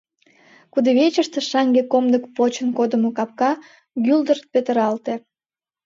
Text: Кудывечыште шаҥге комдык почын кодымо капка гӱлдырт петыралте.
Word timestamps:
Кудывечыште 0.73 1.39
шаҥге 1.49 1.83
комдык 1.91 2.23
почын 2.35 2.67
кодымо 2.77 3.09
капка 3.17 3.51
гӱлдырт 4.05 4.43
петыралте. 4.53 5.13